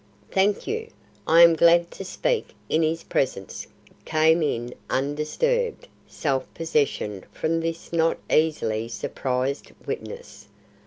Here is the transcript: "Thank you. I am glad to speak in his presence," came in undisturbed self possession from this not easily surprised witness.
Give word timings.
"Thank 0.31 0.65
you. 0.65 0.87
I 1.27 1.43
am 1.43 1.53
glad 1.55 1.91
to 1.91 2.03
speak 2.03 2.55
in 2.69 2.81
his 2.81 3.03
presence," 3.03 3.67
came 4.03 4.41
in 4.41 4.73
undisturbed 4.89 5.87
self 6.07 6.51
possession 6.55 7.23
from 7.31 7.59
this 7.59 7.93
not 7.93 8.17
easily 8.27 8.87
surprised 8.87 9.73
witness. 9.85 10.47